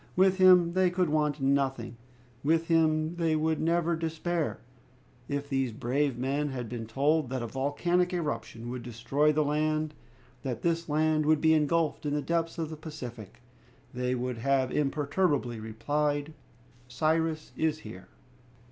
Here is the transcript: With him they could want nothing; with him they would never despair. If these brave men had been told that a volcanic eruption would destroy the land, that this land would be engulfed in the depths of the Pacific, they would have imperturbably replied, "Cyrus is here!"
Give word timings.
With 0.15 0.39
him 0.39 0.73
they 0.73 0.89
could 0.89 1.09
want 1.09 1.39
nothing; 1.39 1.95
with 2.43 2.69
him 2.69 3.17
they 3.17 3.35
would 3.35 3.61
never 3.61 3.95
despair. 3.95 4.59
If 5.29 5.47
these 5.47 5.71
brave 5.71 6.17
men 6.17 6.49
had 6.49 6.67
been 6.67 6.87
told 6.87 7.29
that 7.29 7.43
a 7.43 7.47
volcanic 7.47 8.11
eruption 8.11 8.71
would 8.71 8.81
destroy 8.81 9.31
the 9.31 9.43
land, 9.45 9.93
that 10.41 10.63
this 10.63 10.89
land 10.89 11.27
would 11.27 11.39
be 11.39 11.53
engulfed 11.53 12.07
in 12.07 12.15
the 12.15 12.21
depths 12.23 12.57
of 12.57 12.71
the 12.71 12.77
Pacific, 12.77 13.43
they 13.93 14.15
would 14.15 14.39
have 14.39 14.71
imperturbably 14.71 15.59
replied, 15.59 16.33
"Cyrus 16.87 17.51
is 17.55 17.77
here!" 17.81 18.07